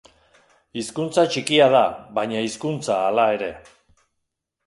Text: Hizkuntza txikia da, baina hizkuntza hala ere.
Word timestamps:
Hizkuntza 0.81 1.25
txikia 1.33 1.67
da, 1.75 1.83
baina 2.17 2.41
hizkuntza 2.45 2.97
hala 3.09 3.27
ere. 3.37 3.51